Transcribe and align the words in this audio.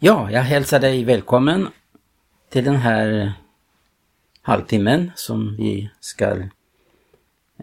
Ja, 0.00 0.30
jag 0.30 0.42
hälsar 0.42 0.80
dig 0.80 1.04
välkommen 1.04 1.68
till 2.48 2.64
den 2.64 2.76
här 2.76 3.32
halvtimmen 4.42 5.12
som 5.14 5.56
vi 5.56 5.90
ska 6.00 6.30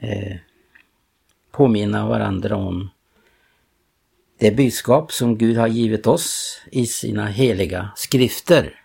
eh, 0.02 0.36
påminna 1.52 2.08
varandra 2.08 2.56
om 2.56 2.90
det 4.40 4.52
budskap 4.52 5.12
som 5.12 5.38
Gud 5.38 5.58
har 5.58 5.68
givit 5.68 6.08
oss 6.08 6.62
i 6.72 6.86
sina 6.86 7.26
heliga 7.26 7.90
skrifter. 7.96 8.82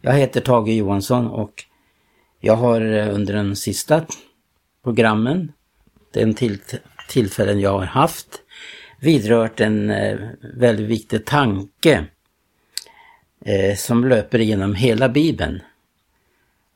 Jag 0.00 0.12
heter 0.12 0.40
Tage 0.40 0.68
Johansson 0.68 1.26
och 1.26 1.64
jag 2.40 2.56
har 2.56 2.80
eh, 2.80 3.14
under 3.14 3.34
den 3.34 3.56
sista 3.56 4.06
programmen, 4.84 5.52
den 6.12 6.34
till, 6.34 6.58
tillfällen 7.08 7.60
jag 7.60 7.72
har 7.72 7.86
haft, 7.86 8.42
vidrört 9.00 9.60
en 9.60 9.90
eh, 9.90 10.18
väldigt 10.40 10.86
viktig 10.86 11.24
tanke 11.24 12.06
eh, 13.44 13.76
som 13.76 14.04
löper 14.04 14.38
genom 14.38 14.74
hela 14.74 15.08
Bibeln. 15.08 15.60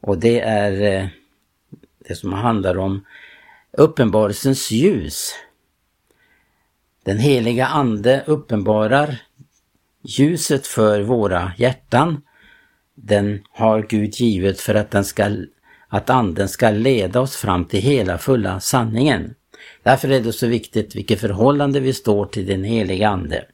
Och 0.00 0.18
det 0.18 0.40
är 0.40 0.82
eh, 0.82 1.08
det 2.08 2.14
som 2.14 2.32
handlar 2.32 2.78
om 2.78 3.04
uppenbarelsens 3.72 4.70
ljus. 4.70 5.34
Den 7.02 7.18
heliga 7.18 7.66
Ande 7.66 8.24
uppenbarar 8.26 9.22
ljuset 10.02 10.66
för 10.66 11.00
våra 11.00 11.52
hjärtan. 11.56 12.22
Den 12.94 13.42
har 13.50 13.82
Gud 13.82 14.14
givet 14.14 14.60
för 14.60 14.74
att, 14.74 14.90
den 14.90 15.04
ska, 15.04 15.36
att 15.88 16.10
Anden 16.10 16.48
ska 16.48 16.70
leda 16.70 17.20
oss 17.20 17.36
fram 17.36 17.64
till 17.64 17.80
hela 17.80 18.18
fulla 18.18 18.60
sanningen. 18.60 19.34
Därför 19.82 20.08
är 20.08 20.20
det 20.20 20.32
så 20.32 20.46
viktigt 20.46 20.94
vilket 20.94 21.20
förhållande 21.20 21.80
vi 21.80 21.92
står 21.92 22.26
till 22.26 22.46
den 22.46 22.64
heliga 22.64 23.08
Ande. 23.08 23.44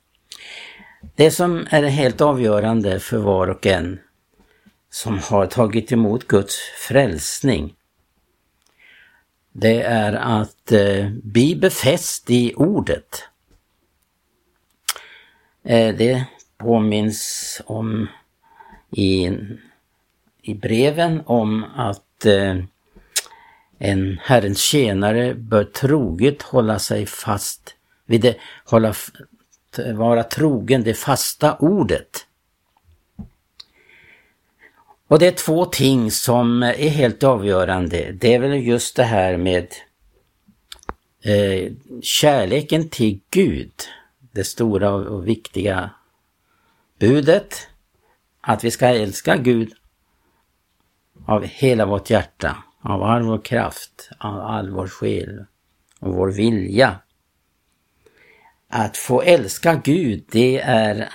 Det 1.14 1.30
som 1.30 1.66
är 1.70 1.82
helt 1.82 2.20
avgörande 2.20 3.00
för 3.00 3.18
var 3.18 3.46
och 3.46 3.66
en 3.66 4.00
som 4.90 5.18
har 5.18 5.46
tagit 5.46 5.92
emot 5.92 6.26
Guds 6.26 6.56
frälsning 6.88 7.74
det 9.52 9.82
är 9.82 10.12
att 10.12 10.72
eh, 10.72 11.08
bli 11.10 11.56
befäst 11.56 12.30
i 12.30 12.54
ordet. 12.54 13.24
Eh, 15.64 15.96
det 15.96 16.24
påminns 16.58 17.62
om 17.66 18.08
i, 18.90 19.30
i 20.42 20.54
breven 20.54 21.22
om 21.26 21.64
att 21.76 22.26
eh, 22.26 22.56
en 23.82 24.20
Herrens 24.22 24.60
tjänare 24.60 25.34
bör 25.34 25.64
troget 25.64 26.42
hålla 26.42 26.78
sig 26.78 27.06
fast 27.06 27.74
vid 28.06 28.20
det, 28.20 28.36
hålla, 28.64 28.94
vara 29.94 30.22
trogen 30.22 30.82
det 30.82 30.94
fasta 30.94 31.56
ordet. 31.56 32.26
Och 35.08 35.18
det 35.18 35.26
är 35.26 35.32
två 35.32 35.64
ting 35.64 36.10
som 36.10 36.62
är 36.62 36.88
helt 36.88 37.22
avgörande. 37.22 38.12
Det 38.12 38.34
är 38.34 38.38
väl 38.38 38.66
just 38.66 38.96
det 38.96 39.04
här 39.04 39.36
med 39.36 39.66
eh, 41.22 41.72
kärleken 42.02 42.88
till 42.88 43.20
Gud. 43.30 43.72
Det 44.32 44.44
stora 44.44 44.92
och 44.92 45.28
viktiga 45.28 45.90
budet. 46.98 47.68
Att 48.40 48.64
vi 48.64 48.70
ska 48.70 48.86
älska 48.86 49.36
Gud 49.36 49.72
av 51.26 51.44
hela 51.44 51.86
vårt 51.86 52.10
hjärta, 52.10 52.56
av 52.82 53.02
all 53.02 53.22
vår 53.22 53.38
kraft, 53.38 54.10
av 54.18 54.40
all 54.40 54.70
vår 54.70 54.88
själ 54.88 55.44
och 56.00 56.14
vår 56.14 56.28
vilja. 56.28 56.98
Att 58.68 58.96
få 58.96 59.22
älska 59.22 59.80
Gud, 59.84 60.24
det 60.30 60.60
är 60.60 61.08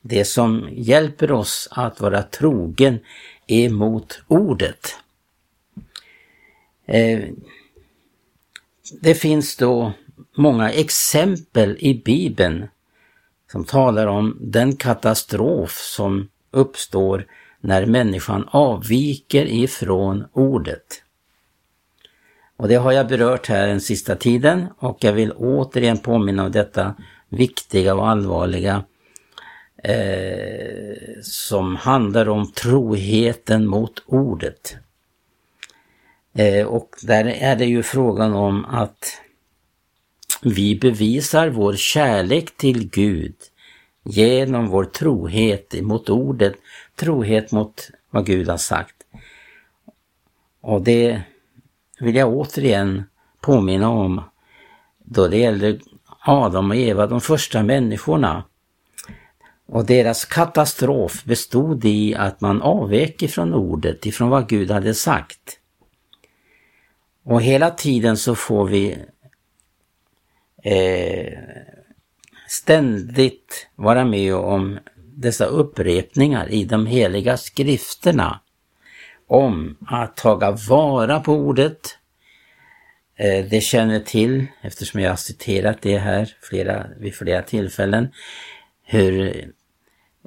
det 0.00 0.24
som 0.24 0.68
hjälper 0.72 1.32
oss 1.32 1.68
att 1.70 2.00
vara 2.00 2.22
trogen 2.22 2.98
emot 3.46 4.22
ordet. 4.28 4.96
Eh, 6.86 7.28
det 9.00 9.14
finns 9.14 9.56
då 9.56 9.92
många 10.36 10.70
exempel 10.70 11.76
i 11.80 12.02
Bibeln 12.04 12.68
som 13.52 13.64
talar 13.64 14.06
om 14.06 14.38
den 14.40 14.76
katastrof 14.76 15.72
som 15.72 16.28
uppstår 16.50 17.26
när 17.60 17.86
människan 17.86 18.48
avviker 18.50 19.46
ifrån 19.46 20.24
ordet. 20.32 21.02
Och 22.56 22.68
det 22.68 22.74
har 22.74 22.92
jag 22.92 23.08
berört 23.08 23.46
här 23.46 23.66
den 23.66 23.80
sista 23.80 24.16
tiden 24.16 24.66
och 24.78 24.98
jag 25.00 25.12
vill 25.12 25.32
återigen 25.32 25.98
påminna 25.98 26.44
om 26.44 26.52
detta 26.52 26.94
viktiga 27.28 27.94
och 27.94 28.08
allvarliga 28.08 28.84
eh, 29.82 31.22
som 31.22 31.76
handlar 31.76 32.28
om 32.28 32.52
troheten 32.52 33.66
mot 33.66 34.02
ordet. 34.06 34.76
Eh, 36.34 36.66
och 36.66 36.90
där 37.02 37.24
är 37.24 37.56
det 37.56 37.66
ju 37.66 37.82
frågan 37.82 38.34
om 38.34 38.64
att 38.64 39.20
vi 40.42 40.76
bevisar 40.76 41.48
vår 41.48 41.74
kärlek 41.74 42.56
till 42.56 42.90
Gud 42.90 43.34
genom 44.04 44.68
vår 44.68 44.84
trohet 44.84 45.82
mot 45.82 46.10
ordet, 46.10 46.54
trohet 46.98 47.52
mot 47.52 47.90
vad 48.10 48.26
Gud 48.26 48.48
har 48.48 48.56
sagt. 48.56 48.96
Och 50.60 50.82
det 50.82 51.22
vill 52.00 52.16
jag 52.16 52.28
återigen 52.28 53.04
påminna 53.40 53.88
om 53.88 54.22
då 54.98 55.28
det 55.28 55.38
gäller 55.38 55.80
Adam 56.20 56.70
och 56.70 56.76
Eva, 56.76 57.06
de 57.06 57.20
första 57.20 57.62
människorna. 57.62 58.44
Och 59.66 59.86
deras 59.86 60.24
katastrof 60.24 61.24
bestod 61.24 61.84
i 61.84 62.14
att 62.14 62.40
man 62.40 62.62
avvek 62.62 63.22
ifrån 63.22 63.54
ordet, 63.54 64.06
ifrån 64.06 64.28
vad 64.28 64.48
Gud 64.48 64.70
hade 64.70 64.94
sagt. 64.94 65.60
Och 67.22 67.42
hela 67.42 67.70
tiden 67.70 68.16
så 68.16 68.34
får 68.34 68.66
vi 68.66 68.98
eh, 70.62 71.38
ständigt 72.48 73.68
vara 73.74 74.04
med 74.04 74.34
om 74.34 74.78
dessa 75.20 75.44
upprepningar 75.44 76.48
i 76.48 76.64
de 76.64 76.86
heliga 76.86 77.36
skrifterna 77.36 78.40
om 79.26 79.76
att 79.86 80.16
taga 80.16 80.50
vara 80.50 81.20
på 81.20 81.32
ordet. 81.32 81.98
Eh, 83.16 83.44
det 83.44 83.60
känner 83.60 84.00
till, 84.00 84.46
eftersom 84.60 85.00
jag 85.00 85.10
har 85.10 85.16
citerat 85.16 85.82
det 85.82 85.98
här 85.98 86.34
flera, 86.42 86.86
vid 86.98 87.14
flera 87.14 87.42
tillfällen, 87.42 88.08
hur 88.84 89.34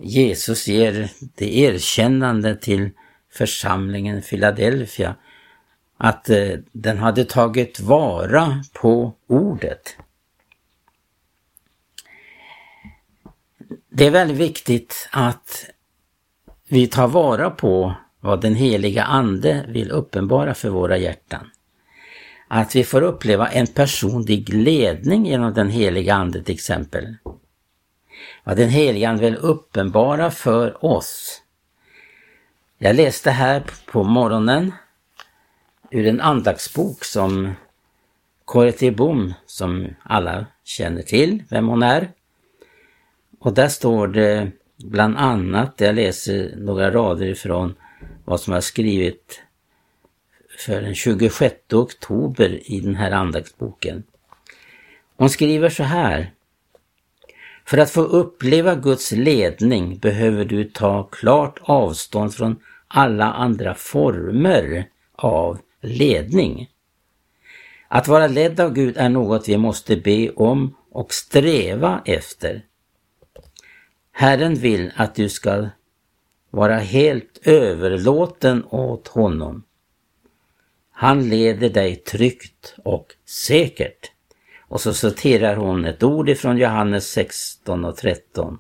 Jesus 0.02 0.68
ger 0.68 1.10
det 1.36 1.58
erkännande 1.58 2.56
till 2.56 2.90
församlingen 3.34 4.22
Philadelphia 4.22 5.16
att 5.98 6.30
eh, 6.30 6.54
den 6.72 6.98
hade 6.98 7.26
tagit 7.26 7.80
vara 7.80 8.64
på 8.74 9.16
ordet. 9.28 9.98
Det 13.94 14.06
är 14.06 14.12
väldigt 14.12 14.38
viktigt 14.38 15.10
att 15.12 15.66
vi 16.68 16.88
tar 16.88 17.08
vara 17.08 17.50
på 17.50 17.96
vad 18.20 18.42
den 18.42 18.56
heliga 18.56 19.04
Ande 19.04 19.66
vill 19.68 19.92
uppenbara 19.92 20.54
för 20.54 20.70
våra 20.70 20.98
hjärtan. 20.98 21.50
Att 22.48 22.76
vi 22.76 22.84
får 22.84 23.02
uppleva 23.02 23.48
en 23.48 23.68
personlig 23.68 24.54
ledning 24.54 25.26
genom 25.26 25.54
den 25.54 25.70
heliga 25.70 26.16
Ande 26.16 26.44
till 26.44 26.56
exempel 26.56 27.16
vad 28.44 28.58
den 28.58 28.70
helige 28.70 29.10
Ande 29.10 29.22
vill 29.22 29.36
uppenbara 29.36 30.32
för 30.32 30.86
oss. 30.86 31.42
Jag 32.78 32.96
läste 32.96 33.32
här 33.32 33.64
på 33.92 34.04
morgonen 34.04 34.74
ur 35.90 36.08
en 36.08 36.22
andaktsbok 36.22 37.04
som 37.04 37.54
Corrie 38.46 38.92
Bom, 38.92 39.34
som 39.46 39.88
alla 40.04 40.46
känner 40.64 41.02
till 41.02 41.44
vem 41.50 41.68
hon 41.68 41.84
är. 41.84 42.12
Och 43.44 43.54
där 43.54 43.68
står 43.68 44.08
det 44.08 44.52
bland 44.78 45.18
annat, 45.18 45.74
jag 45.78 45.96
läser 45.96 46.56
några 46.58 46.92
rader 46.92 47.26
ifrån 47.26 47.76
vad 48.26 48.40
som 48.40 48.54
har 48.54 48.62
skrivit 48.62 49.42
för 50.58 50.82
den 50.82 50.96
26 50.96 51.56
oktober 51.74 52.60
i 52.72 52.80
den 52.80 52.96
här 52.96 53.12
andaktsboken. 53.12 54.04
Hon 55.18 55.30
skriver 55.30 55.70
så 55.70 55.84
här. 55.84 56.32
För 57.66 57.78
att 57.78 57.92
få 57.92 58.02
uppleva 58.02 58.76
Guds 58.76 59.12
ledning 59.12 59.98
behöver 59.98 60.46
du 60.46 60.64
ta 60.64 61.04
klart 61.04 61.60
avstånd 61.62 62.34
från 62.34 62.60
alla 62.88 63.26
andra 63.26 63.76
former 63.76 64.88
av 65.16 65.60
ledning. 65.82 66.70
Att 67.88 68.08
vara 68.08 68.28
ledd 68.28 68.60
av 68.60 68.74
Gud 68.74 68.98
är 68.98 69.10
något 69.10 69.50
vi 69.50 69.58
måste 69.58 69.98
be 69.98 70.30
om 70.30 70.76
och 70.92 71.14
sträva 71.14 72.02
efter. 72.06 72.66
Herren 74.12 74.56
vill 74.56 74.92
att 74.96 75.16
du 75.16 75.30
ska 75.30 75.70
vara 76.50 76.78
helt 76.78 77.40
överlåten 77.48 78.64
åt 78.66 79.08
honom. 79.08 79.64
Han 80.92 81.30
leder 81.30 81.70
dig 81.70 81.96
tryggt 81.96 82.76
och 82.84 83.16
säkert. 83.26 84.12
Och 84.60 84.82
så 84.82 84.94
citerar 84.94 85.56
hon 85.56 85.86
ett 85.86 86.04
ord 86.04 86.30
ifrån 86.30 86.58
Johannes 86.58 87.12
16 87.12 87.86
och 87.86 87.98
13. 87.98 88.60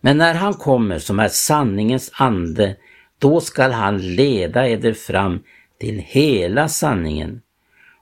Men 0.00 0.18
när 0.18 0.34
han 0.34 0.54
kommer 0.54 0.98
som 0.98 1.20
är 1.20 1.28
sanningens 1.28 2.10
ande, 2.14 2.76
då 3.18 3.40
skall 3.40 3.72
han 3.72 4.14
leda 4.14 4.68
eder 4.68 4.92
fram 4.92 5.42
till 5.78 5.98
hela 5.98 6.68
sanningen 6.68 7.40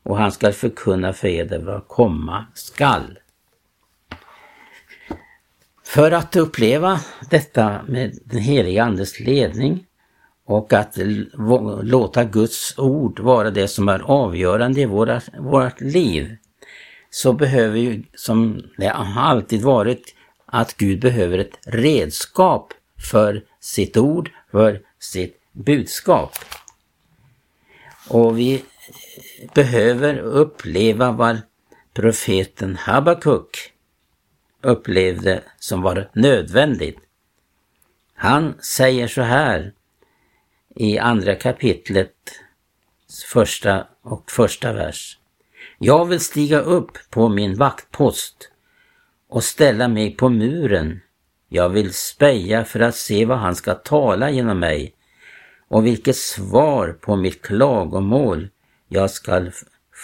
och 0.03 0.19
han 0.19 0.33
skall 0.33 0.53
förkunna 0.53 1.13
för 1.13 1.29
eder 1.29 1.59
vad 1.59 1.89
komma 1.89 2.47
skall. 2.55 3.19
För 5.93 6.13
att 6.13 6.37
uppleva 6.37 7.01
detta 7.31 7.83
med 7.89 8.19
den 8.25 8.41
heliga 8.41 8.85
Andes 8.85 9.21
ledning 9.21 9.87
och 10.47 10.73
att 10.73 10.99
låta 11.83 12.25
Guds 12.25 12.79
ord 12.79 13.21
vara 13.21 13.51
det 13.51 13.69
som 13.69 13.89
är 13.89 13.99
avgörande 13.99 14.81
i 14.81 14.87
våra, 14.87 15.21
vårt 15.39 15.81
liv 15.81 16.37
så 17.11 17.33
behöver 17.33 17.79
ju, 17.79 18.03
som 18.15 18.63
det 18.77 18.87
har 18.87 19.23
alltid 19.23 19.63
varit, 19.63 20.15
att 20.47 20.77
Gud 20.77 21.01
behöver 21.01 21.39
ett 21.39 21.59
redskap 21.67 22.75
för 23.11 23.45
sitt 23.61 23.97
ord, 23.97 24.31
för 24.51 24.81
sitt 24.99 25.41
budskap. 25.53 26.33
Och 28.09 28.39
vi 28.39 28.63
behöver 29.55 30.19
uppleva 30.19 31.13
vad 31.13 31.41
profeten 31.95 32.77
Habakuk 32.77 33.72
upplevde 34.63 35.43
som 35.59 35.83
var 35.83 36.11
nödvändigt. 36.13 36.99
Han 38.15 38.55
säger 38.61 39.09
så 39.09 39.23
här 39.23 39.73
i 40.75 40.99
andra 40.99 41.35
kapitlet, 41.35 42.15
första 43.33 43.87
och 44.03 44.31
första 44.31 44.73
vers. 44.73 45.19
Jag 45.79 46.05
vill 46.05 46.21
stiga 46.21 46.61
upp 46.61 46.99
på 47.11 47.29
min 47.29 47.55
vaktpost 47.55 48.51
och 49.29 49.45
ställa 49.45 49.89
mig 49.89 50.17
på 50.17 50.29
muren. 50.29 51.01
Jag 51.49 51.69
vill 51.69 51.95
speja 51.95 52.65
för 52.65 52.81
att 52.81 52.97
se 52.97 53.25
vad 53.25 53.39
han 53.39 53.55
ska 53.55 53.75
tala 53.75 54.31
genom 54.31 54.59
mig 54.59 54.95
och 55.69 55.87
vilket 55.87 56.17
svar 56.17 56.99
på 57.01 57.17
mitt 57.17 57.43
klagomål 57.43 58.49
jag 58.89 59.11
skall 59.11 59.53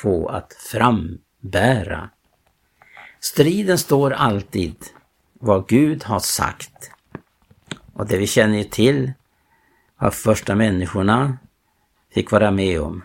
få 0.02 0.28
att 0.28 0.52
frambära. 0.52 2.10
Striden 3.20 3.78
står 3.78 4.10
alltid 4.10 4.76
vad 5.32 5.68
Gud 5.68 6.04
har 6.04 6.20
sagt. 6.20 6.90
Och 7.92 8.06
det 8.06 8.18
vi 8.18 8.26
känner 8.26 8.64
till 8.64 9.12
vad 9.98 10.14
första 10.14 10.54
människorna 10.54 11.38
fick 12.14 12.30
vara 12.30 12.50
med 12.50 12.80
om 12.80 13.04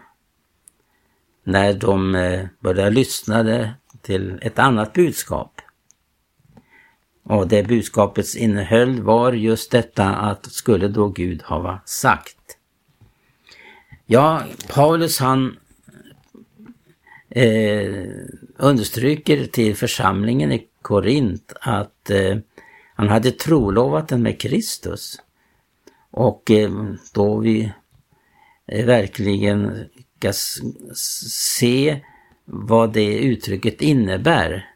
när 1.44 1.74
de 1.74 2.16
eh, 2.16 2.46
började 2.60 2.90
lyssna 2.90 3.74
till 4.02 4.40
ett 4.42 4.60
annat 4.60 4.94
budskap. 4.94 5.62
Och 7.24 7.48
det 7.48 7.64
budskapets 7.64 8.36
innehöll 8.36 9.02
var 9.02 9.34
just 9.34 9.72
detta 9.72 10.16
att 10.16 10.46
skulle 10.46 10.88
då 10.88 11.08
Gud 11.08 11.42
ha 11.42 11.82
sagt. 11.86 12.58
Ja, 14.06 14.44
Paulus 14.70 15.20
han 15.20 15.58
eh, 17.30 18.06
understryker 18.64 19.46
till 19.46 19.76
församlingen 19.76 20.52
i 20.52 20.68
Korint 20.82 21.54
att 21.62 22.10
eh, 22.10 22.38
han 22.96 23.10
hade 23.10 23.32
trolovat 23.32 24.08
den 24.08 24.24
med 24.24 24.42
Kristus. 24.42 25.22
Och 26.12 26.52
eh, 26.52 26.72
då 27.14 27.38
vi 27.38 27.72
eh, 28.68 28.86
verkligen 28.86 29.90
ska 30.18 30.34
se 30.96 32.02
vad 32.46 32.94
det 32.94 33.18
uttrycket 33.18 33.82
innebär. 33.82 34.70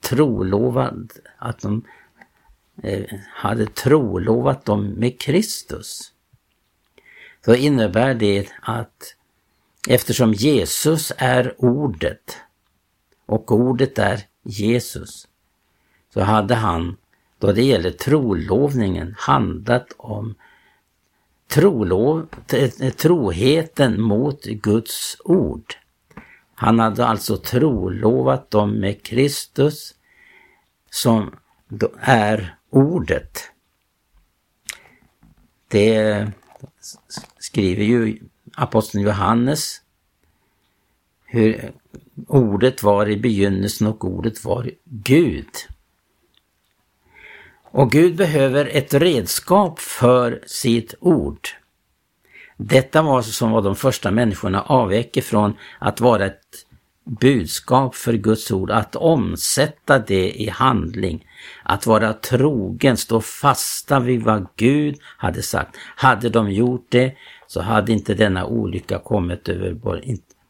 Trolovad, 0.00 1.12
att 1.38 1.60
de 1.60 1.84
eh, 2.82 3.18
hade 3.28 3.66
trolovat 3.66 4.64
dem 4.64 4.86
med 4.86 5.20
Kristus. 5.20 6.12
Så 7.44 7.54
innebär 7.54 8.14
det 8.14 8.48
att 8.60 9.14
eftersom 9.88 10.32
Jesus 10.32 11.12
är 11.16 11.54
ordet 11.58 12.36
och 13.26 13.52
ordet 13.52 13.98
är 13.98 14.20
Jesus 14.42 15.28
så 16.14 16.20
hade 16.20 16.54
han 16.54 16.96
då 17.38 17.52
det 17.52 17.62
gäller 17.62 17.90
trolovningen 17.90 19.14
handlat 19.18 19.92
om 19.96 20.34
trolov, 21.48 22.28
troheten 22.96 24.02
mot 24.02 24.44
Guds 24.44 25.16
ord. 25.24 25.74
Han 26.54 26.78
hade 26.78 27.06
alltså 27.06 27.36
trolovat 27.36 28.50
dem 28.50 28.80
med 28.80 29.02
Kristus 29.02 29.94
som 30.90 31.36
är 32.00 32.56
ordet. 32.70 33.50
Det 35.68 36.26
skriver 37.38 37.84
ju 37.84 38.18
aposteln 38.54 39.04
Johannes 39.04 39.82
hur 41.24 41.72
ordet 42.28 42.82
var 42.82 43.08
i 43.08 43.16
begynnelsen 43.16 43.86
och 43.86 44.04
ordet 44.04 44.44
var 44.44 44.70
Gud. 44.84 45.48
Och 47.70 47.90
Gud 47.90 48.16
behöver 48.16 48.66
ett 48.66 48.94
redskap 48.94 49.80
för 49.80 50.42
sitt 50.46 50.94
ord. 51.00 51.48
Detta 52.56 53.02
var 53.02 53.22
som 53.22 53.50
var 53.50 53.62
de 53.62 53.76
första 53.76 54.10
människorna 54.10 54.62
avvek 54.62 55.16
ifrån 55.16 55.56
att 55.78 56.00
vara 56.00 56.26
ett 56.26 56.66
budskap 57.06 57.94
för 57.94 58.12
Guds 58.12 58.50
ord, 58.50 58.70
att 58.70 58.96
omsätta 58.96 59.98
det 59.98 60.42
i 60.42 60.48
handling, 60.48 61.26
att 61.62 61.86
vara 61.86 62.12
trogen, 62.12 62.96
stå 62.96 63.20
fasta 63.20 64.00
vid 64.00 64.22
vad 64.22 64.46
Gud 64.56 64.98
hade 65.02 65.42
sagt. 65.42 65.76
Hade 65.96 66.28
de 66.28 66.50
gjort 66.50 66.86
det 66.88 67.16
så 67.46 67.60
hade 67.60 67.92
inte 67.92 68.14
denna 68.14 68.46
olycka 68.46 68.98
kommit 68.98 69.48
över 69.48 69.72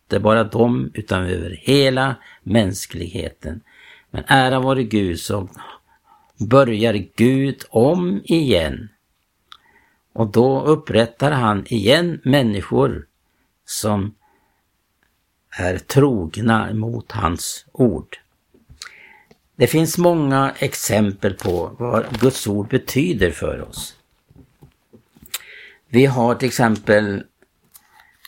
inte 0.06 0.20
bara 0.20 0.44
dem 0.44 0.90
utan 0.94 1.26
över 1.26 1.50
hela 1.50 2.16
mänskligheten. 2.42 3.60
Men 4.10 4.24
ära 4.26 4.60
vare 4.60 4.84
Gud 4.84 5.20
så 5.20 5.48
börjar 6.36 7.06
Gud 7.16 7.64
om 7.68 8.22
igen. 8.24 8.88
Och 10.12 10.26
då 10.26 10.62
upprättar 10.62 11.30
han 11.30 11.66
igen 11.66 12.20
människor 12.24 13.06
som 13.64 14.14
är 15.50 15.78
trogna 15.78 16.74
mot 16.74 17.12
hans 17.12 17.66
ord. 17.72 18.18
Det 19.56 19.66
finns 19.66 19.98
många 19.98 20.54
exempel 20.58 21.34
på 21.34 21.76
vad 21.78 22.20
Guds 22.20 22.46
ord 22.46 22.68
betyder 22.68 23.30
för 23.30 23.60
oss. 23.68 23.96
Vi 25.88 26.06
har 26.06 26.34
till 26.34 26.48
exempel 26.48 27.24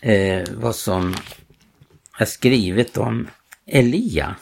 eh, 0.03 0.45
vad 0.55 0.77
som 0.77 1.15
är 2.19 2.25
skrivet 2.25 2.97
om 2.97 3.29
Elia. 3.67 4.35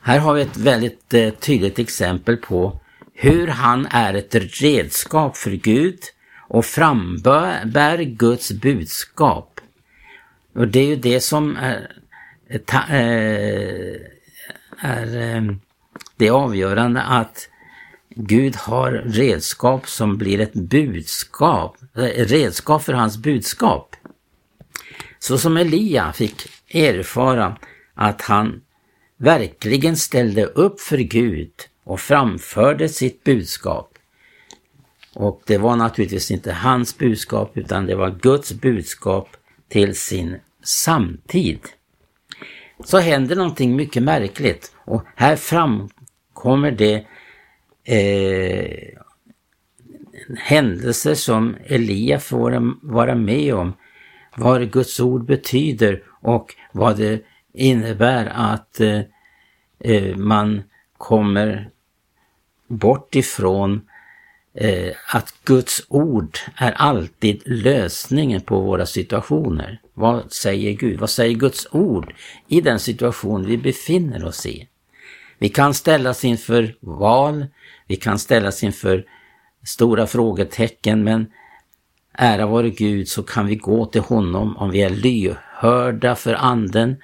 Här 0.00 0.18
har 0.18 0.34
vi 0.34 0.42
ett 0.42 0.56
väldigt 0.56 1.14
eh, 1.14 1.30
tydligt 1.30 1.78
exempel 1.78 2.36
på 2.36 2.80
hur 3.14 3.46
han 3.46 3.86
är 3.90 4.14
ett 4.14 4.34
redskap 4.34 5.36
för 5.36 5.50
Gud 5.50 5.98
och 6.48 6.64
frambär 6.64 8.02
Guds 8.02 8.52
budskap. 8.52 9.60
Och 10.54 10.68
det 10.68 10.80
är 10.80 10.86
ju 10.86 10.96
det 10.96 11.20
som 11.20 11.56
eh, 11.56 11.72
eh, 12.48 12.60
är, 12.90 12.94
eh, 12.94 14.00
är 14.78 15.36
eh, 15.36 15.42
det 16.16 16.30
avgörande 16.30 17.02
att 17.02 17.48
Gud 18.08 18.56
har 18.56 18.92
redskap 18.92 19.88
som 19.88 20.18
blir 20.18 20.40
ett 20.40 20.54
budskap, 20.54 21.76
eh, 21.96 22.26
redskap 22.26 22.82
för 22.82 22.92
hans 22.92 23.16
budskap. 23.16 23.96
Så 25.22 25.38
som 25.38 25.56
Elia 25.56 26.12
fick 26.12 26.34
erfara 26.68 27.56
att 27.94 28.22
han 28.22 28.60
verkligen 29.16 29.96
ställde 29.96 30.44
upp 30.44 30.80
för 30.80 30.98
Gud 30.98 31.52
och 31.84 32.00
framförde 32.00 32.88
sitt 32.88 33.24
budskap. 33.24 33.98
Och 35.14 35.42
det 35.46 35.58
var 35.58 35.76
naturligtvis 35.76 36.30
inte 36.30 36.52
hans 36.52 36.98
budskap 36.98 37.56
utan 37.56 37.86
det 37.86 37.94
var 37.94 38.18
Guds 38.22 38.52
budskap 38.52 39.28
till 39.68 39.96
sin 39.96 40.36
samtid. 40.62 41.60
Så 42.84 42.98
händer 42.98 43.36
någonting 43.36 43.76
mycket 43.76 44.02
märkligt 44.02 44.72
och 44.76 45.02
här 45.16 45.36
framkommer 45.36 46.70
det 46.70 47.06
eh, 47.84 48.98
händelser 50.36 51.14
som 51.14 51.56
Elia 51.64 52.20
får 52.20 52.76
vara 52.92 53.14
med 53.14 53.54
om, 53.54 53.72
vad 54.36 54.70
Guds 54.70 55.00
ord 55.00 55.24
betyder 55.24 56.02
och 56.20 56.54
vad 56.72 56.96
det 56.96 57.22
innebär 57.52 58.26
att 58.34 58.80
eh, 58.80 59.00
eh, 59.80 60.16
man 60.16 60.62
kommer 60.98 61.70
bort 62.68 63.14
ifrån 63.14 63.88
eh, 64.54 64.92
att 65.08 65.34
Guds 65.44 65.82
ord 65.88 66.38
är 66.56 66.72
alltid 66.72 67.42
lösningen 67.44 68.40
på 68.40 68.60
våra 68.60 68.86
situationer. 68.86 69.80
Vad 69.94 70.32
säger 70.32 70.72
Gud? 70.72 71.00
Vad 71.00 71.10
säger 71.10 71.34
Guds 71.34 71.66
ord 71.70 72.14
i 72.48 72.60
den 72.60 72.78
situation 72.78 73.46
vi 73.46 73.56
befinner 73.58 74.24
oss 74.24 74.46
i? 74.46 74.68
Vi 75.38 75.48
kan 75.48 75.74
ställas 75.74 76.24
inför 76.24 76.74
val, 76.80 77.46
vi 77.86 77.96
kan 77.96 78.18
ställas 78.18 78.62
inför 78.62 79.04
stora 79.64 80.06
frågetecken 80.06 81.04
men 81.04 81.26
ära 82.12 82.46
vare 82.46 82.70
Gud 82.70 83.08
så 83.08 83.22
kan 83.22 83.46
vi 83.46 83.54
gå 83.54 83.86
till 83.86 84.00
honom 84.00 84.56
om 84.56 84.70
vi 84.70 84.82
är 84.82 84.90
lyhörda 84.90 86.14
för 86.14 86.34
anden 86.34 86.96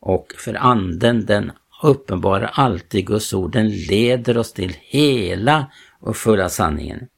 och 0.00 0.32
för 0.36 0.54
anden 0.54 1.26
den 1.26 1.52
uppenbarar 1.82 2.50
alltid 2.54 3.06
Guds 3.06 3.34
ord, 3.34 3.52
den 3.52 3.68
leder 3.68 4.38
oss 4.38 4.52
till 4.52 4.76
hela 4.80 5.66
och 6.00 6.16
fulla 6.16 6.48
sanningen. 6.48 7.08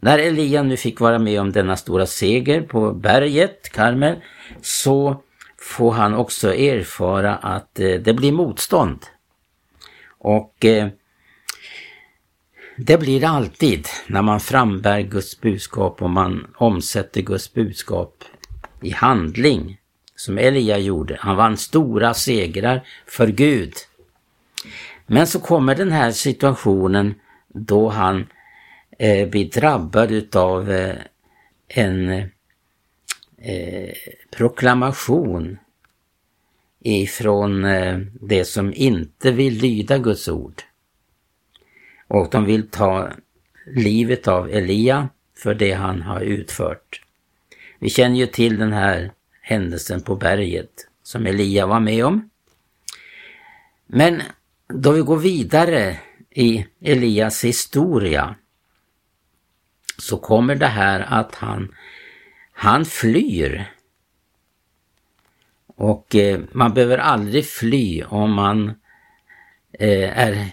När 0.00 0.18
Elia 0.18 0.62
nu 0.62 0.76
fick 0.76 1.00
vara 1.00 1.18
med 1.18 1.40
om 1.40 1.52
denna 1.52 1.76
stora 1.76 2.06
seger 2.06 2.62
på 2.62 2.92
berget 2.92 3.72
Karmel 3.72 4.16
så 4.62 5.22
får 5.58 5.92
han 5.92 6.14
också 6.14 6.54
erfara 6.54 7.36
att 7.36 7.80
eh, 7.80 7.94
det 7.94 8.14
blir 8.14 8.32
motstånd. 8.32 8.98
Och 10.18 10.64
eh, 10.64 10.88
det 12.76 12.98
blir 12.98 13.20
det 13.20 13.28
alltid 13.28 13.86
när 14.06 14.22
man 14.22 14.40
frambär 14.40 15.00
Guds 15.00 15.40
budskap 15.40 16.02
och 16.02 16.10
man 16.10 16.46
omsätter 16.56 17.22
Guds 17.22 17.52
budskap 17.52 18.24
i 18.80 18.90
handling. 18.90 19.80
Som 20.16 20.38
Elia 20.38 20.78
gjorde. 20.78 21.16
Han 21.20 21.36
vann 21.36 21.56
stora 21.56 22.14
segrar 22.14 22.86
för 23.06 23.26
Gud. 23.26 23.72
Men 25.06 25.26
så 25.26 25.40
kommer 25.40 25.74
den 25.74 25.92
här 25.92 26.10
situationen 26.10 27.14
då 27.48 27.88
han 27.88 28.26
eh, 28.98 29.28
blir 29.28 29.50
drabbad 29.50 30.10
utav 30.10 30.72
eh, 30.72 30.96
en 31.68 32.10
eh, 33.38 33.92
proklamation 34.36 35.58
ifrån 36.80 37.64
eh, 37.64 37.98
det 38.20 38.44
som 38.44 38.74
inte 38.74 39.30
vill 39.30 39.54
lyda 39.54 39.98
Guds 39.98 40.28
ord. 40.28 40.62
Och 42.14 42.28
de 42.30 42.44
vill 42.44 42.70
ta 42.70 43.10
livet 43.66 44.28
av 44.28 44.50
Elia 44.50 45.08
för 45.36 45.54
det 45.54 45.72
han 45.72 46.02
har 46.02 46.20
utfört. 46.20 47.00
Vi 47.78 47.90
känner 47.90 48.16
ju 48.16 48.26
till 48.26 48.58
den 48.58 48.72
här 48.72 49.12
händelsen 49.40 50.00
på 50.00 50.16
berget 50.16 50.88
som 51.02 51.26
Elia 51.26 51.66
var 51.66 51.80
med 51.80 52.04
om. 52.04 52.30
Men 53.86 54.22
då 54.68 54.92
vi 54.92 55.00
går 55.00 55.16
vidare 55.16 55.98
i 56.30 56.66
Elias 56.80 57.44
historia 57.44 58.34
så 59.98 60.16
kommer 60.16 60.54
det 60.54 60.66
här 60.66 61.00
att 61.00 61.34
han, 61.34 61.74
han 62.52 62.84
flyr. 62.84 63.64
Och 65.66 66.14
eh, 66.14 66.40
man 66.52 66.74
behöver 66.74 66.98
aldrig 66.98 67.46
fly 67.46 68.02
om 68.02 68.32
man 68.32 68.68
eh, 69.72 70.18
är 70.18 70.52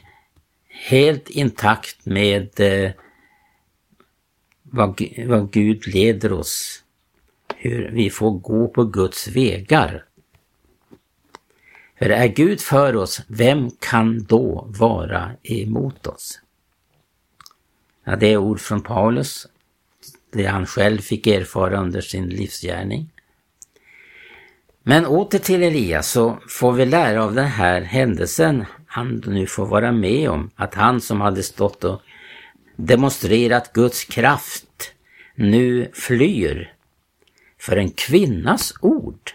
helt 0.82 1.30
intakt 1.30 2.06
med 2.06 2.60
eh, 2.60 2.92
vad, 4.62 5.02
vad 5.28 5.52
Gud 5.52 5.88
leder 5.88 6.34
oss. 6.34 6.84
Hur 7.56 7.92
vi 7.92 8.10
får 8.10 8.32
gå 8.32 8.68
på 8.68 8.84
Guds 8.84 9.28
vägar. 9.28 10.06
För 12.00 12.10
är 12.10 12.28
Gud 12.28 12.62
för 12.62 12.96
oss, 12.96 13.22
vem 13.28 13.72
kan 13.72 14.24
då 14.24 14.66
vara 14.70 15.32
emot 15.44 16.08
oss? 16.08 16.40
Ja, 18.04 18.16
det 18.16 18.28
är 18.28 18.38
ord 18.38 18.60
från 18.60 18.82
Paulus, 18.82 19.48
det 20.32 20.46
han 20.46 20.66
själv 20.66 20.98
fick 20.98 21.28
erfara 21.28 21.80
under 21.80 22.02
sin 22.02 22.30
livsgärning. 22.30 23.10
Men 24.84 25.06
åter 25.06 25.40
till 25.40 25.64
Elias 25.64 26.12
så 26.12 26.40
får 26.50 26.72
vi 26.72 26.86
lära 26.86 27.24
av 27.24 27.34
den 27.34 27.48
här 27.48 27.82
händelsen 27.82 28.66
han 28.94 29.24
nu 29.28 29.48
får 29.48 29.66
vara 29.66 29.92
med 29.92 30.30
om, 30.30 30.50
att 30.56 30.74
han 30.76 31.02
som 31.02 31.22
hade 31.22 31.44
stått 31.44 31.84
och 31.84 32.02
demonstrerat 32.76 33.74
Guds 33.74 34.04
kraft 34.04 34.94
nu 35.36 35.92
flyr 35.94 36.74
för 37.60 37.78
en 37.78 37.92
kvinnas 37.92 38.74
ord. 38.82 39.32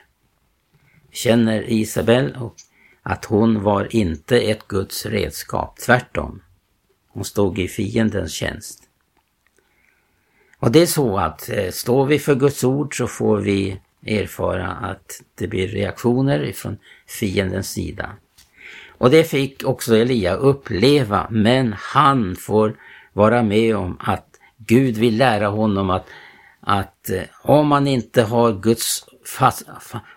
Känner 1.13 1.71
Isabel 1.71 2.39
att 3.03 3.25
hon 3.25 3.63
var 3.63 3.97
inte 3.97 4.41
ett 4.41 4.69
Guds 4.69 5.07
redskap, 5.07 5.79
tvärtom. 5.87 6.43
Hon 7.09 7.25
stod 7.25 7.59
i 7.59 7.69
fiendens 7.69 8.33
tjänst. 8.33 8.83
Och 10.59 10.73
det 10.73 10.83
är 10.83 10.87
så 10.87 11.19
att 11.19 11.49
eh, 11.49 11.71
står 11.71 12.07
vi 12.07 12.19
för 12.19 12.35
Guds 12.35 12.65
ord 12.65 12.97
så 12.97 13.07
får 13.07 13.39
vi 13.39 13.81
erfara 14.07 14.69
att 14.73 15.23
det 15.35 15.49
blir 15.49 15.69
reaktioner 15.69 16.45
ifrån 16.45 16.79
fiendens 17.07 17.71
sida. 17.71 18.17
Och 18.99 19.11
det 19.11 19.25
fick 19.25 19.65
också 19.65 19.97
Elia 19.97 20.35
uppleva, 20.35 21.27
men 21.31 21.75
han 21.79 22.37
får 22.37 22.77
vara 23.13 23.43
med 23.43 23.77
om 23.77 23.97
att 24.01 24.27
Gud 24.57 24.97
vill 24.97 25.17
lära 25.17 25.47
honom 25.47 25.91
att, 25.91 26.07
att 26.61 27.11
eh, 27.11 27.23
om 27.43 27.67
man 27.67 27.87
inte 27.87 28.23
har, 28.23 28.53
Guds 28.53 29.05
fast, 29.39 29.67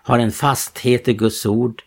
har 0.02 0.18
en 0.18 0.32
fasthet 0.32 1.08
i 1.08 1.12
Guds 1.12 1.46
ord 1.46 1.82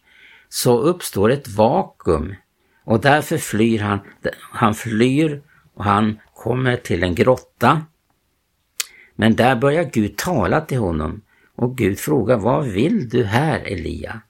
så 0.50 0.80
uppstår 0.80 1.32
ett 1.32 1.48
vakuum 1.48 2.36
och 2.84 3.02
därför 3.02 3.38
flyr 3.38 3.80
han. 3.80 4.00
Han 4.40 4.74
flyr 4.74 5.42
och 5.74 5.84
han 5.84 6.20
kommer 6.34 6.76
till 6.78 7.04
en 7.04 7.16
grotta. 7.16 7.82
Men 9.16 9.36
där 9.36 9.56
börjar 9.56 9.84
Gud 9.84 10.18
tala 10.18 10.62
till 10.62 10.78
honom 10.78 11.22
och 11.56 11.78
Gud 11.78 12.00
frågar, 12.00 12.38
vad 12.38 12.66
vill 12.66 13.10
du 13.10 13.24
här 13.24 13.60
Elia? 13.60 14.22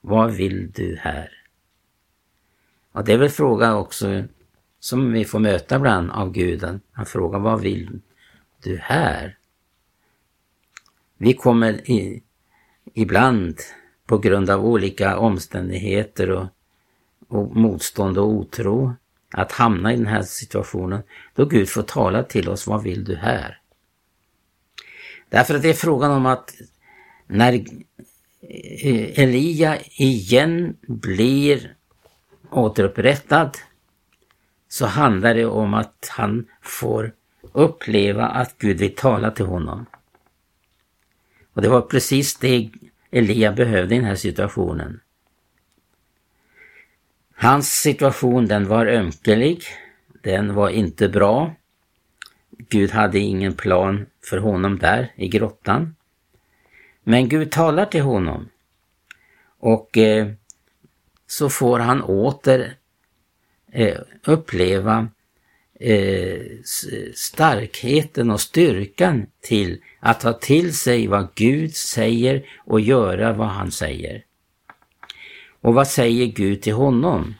Vad 0.00 0.32
vill 0.32 0.72
du 0.72 0.98
här? 1.00 1.43
Och 2.94 3.04
det 3.04 3.12
är 3.12 3.18
väl 3.18 3.28
fråga 3.28 3.76
också 3.76 4.24
som 4.80 5.12
vi 5.12 5.24
får 5.24 5.38
möta 5.38 5.76
ibland 5.76 6.10
av 6.10 6.32
Guden. 6.32 6.80
Han 6.92 7.06
frågar, 7.06 7.38
vad 7.38 7.60
vill 7.60 8.00
du 8.62 8.78
här? 8.82 9.38
Vi 11.18 11.34
kommer 11.34 11.90
i, 11.90 12.22
ibland 12.94 13.58
på 14.06 14.18
grund 14.18 14.50
av 14.50 14.64
olika 14.64 15.18
omständigheter 15.18 16.30
och, 16.30 16.46
och 17.28 17.56
motstånd 17.56 18.18
och 18.18 18.28
otro 18.28 18.94
att 19.30 19.52
hamna 19.52 19.92
i 19.92 19.96
den 19.96 20.06
här 20.06 20.22
situationen 20.22 21.02
då 21.34 21.44
Gud 21.44 21.68
får 21.68 21.82
tala 21.82 22.22
till 22.22 22.48
oss, 22.48 22.66
vad 22.66 22.82
vill 22.82 23.04
du 23.04 23.16
här? 23.16 23.60
Därför 25.28 25.54
att 25.54 25.62
det 25.62 25.68
är 25.68 25.74
frågan 25.74 26.10
om 26.10 26.26
att 26.26 26.54
när 27.26 27.64
Elia 29.16 29.78
igen 29.96 30.76
blir 30.86 31.76
återupprättad 32.54 33.58
så 34.68 34.86
handlar 34.86 35.34
det 35.34 35.46
om 35.46 35.74
att 35.74 36.08
han 36.10 36.46
får 36.62 37.12
uppleva 37.52 38.26
att 38.26 38.58
Gud 38.58 38.78
vill 38.78 38.94
tala 38.94 39.30
till 39.30 39.44
honom. 39.44 39.86
Och 41.52 41.62
det 41.62 41.68
var 41.68 41.80
precis 41.80 42.36
det 42.36 42.70
Elia 43.10 43.52
behövde 43.52 43.94
i 43.94 43.98
den 43.98 44.06
här 44.06 44.14
situationen. 44.14 45.00
Hans 47.34 47.68
situation 47.68 48.46
den 48.46 48.68
var 48.68 48.86
ömkelig, 48.86 49.62
den 50.22 50.54
var 50.54 50.68
inte 50.68 51.08
bra. 51.08 51.54
Gud 52.50 52.90
hade 52.90 53.18
ingen 53.18 53.54
plan 53.54 54.06
för 54.30 54.38
honom 54.38 54.78
där 54.78 55.12
i 55.16 55.28
grottan. 55.28 55.96
Men 57.02 57.28
Gud 57.28 57.50
talar 57.50 57.86
till 57.86 58.02
honom 58.02 58.48
och 59.58 59.98
eh, 59.98 60.28
så 61.38 61.50
får 61.50 61.78
han 61.78 62.02
åter 62.02 62.74
eh, 63.72 63.98
uppleva 64.24 65.08
eh, 65.80 66.40
starkheten 67.14 68.30
och 68.30 68.40
styrkan 68.40 69.26
till 69.40 69.80
att 70.00 70.20
ta 70.20 70.32
till 70.32 70.76
sig 70.76 71.06
vad 71.06 71.28
Gud 71.34 71.74
säger 71.74 72.44
och 72.58 72.80
göra 72.80 73.32
vad 73.32 73.48
han 73.48 73.70
säger. 73.70 74.24
Och 75.60 75.74
vad 75.74 75.88
säger 75.88 76.26
Gud 76.26 76.62
till 76.62 76.72
honom? 76.72 77.34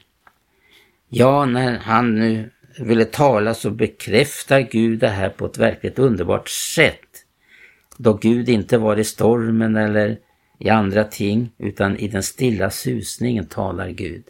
Ja, 1.08 1.44
när 1.44 1.78
han 1.78 2.14
nu 2.14 2.50
ville 2.78 3.04
tala 3.04 3.54
så 3.54 3.70
bekräftar 3.70 4.60
Gud 4.60 4.98
det 4.98 5.08
här 5.08 5.28
på 5.28 5.46
ett 5.46 5.58
verkligt 5.58 5.98
underbart 5.98 6.48
sätt. 6.48 7.24
Då 7.96 8.14
Gud 8.14 8.48
inte 8.48 8.78
var 8.78 8.96
i 8.96 9.04
stormen 9.04 9.76
eller 9.76 10.18
i 10.64 10.70
andra 10.70 11.04
ting, 11.04 11.50
utan 11.58 11.96
i 11.96 12.08
den 12.08 12.22
stilla 12.22 12.70
susningen 12.70 13.46
talar 13.46 13.88
Gud. 13.88 14.24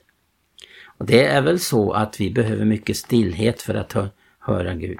Och 0.98 1.06
Det 1.06 1.24
är 1.24 1.42
väl 1.42 1.60
så 1.60 1.92
att 1.92 2.20
vi 2.20 2.30
behöver 2.30 2.64
mycket 2.64 2.96
stillhet 2.96 3.62
för 3.62 3.74
att 3.74 3.92
hö 3.92 4.08
höra 4.38 4.74
Gud. 4.74 4.98